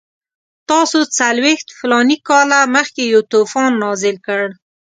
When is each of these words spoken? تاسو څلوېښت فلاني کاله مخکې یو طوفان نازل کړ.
تاسو 0.69 0.99
څلوېښت 1.17 1.67
فلاني 1.79 2.17
کاله 2.27 2.59
مخکې 2.75 3.03
یو 3.13 3.21
طوفان 3.33 3.69
نازل 3.83 4.15
کړ. 4.27 4.41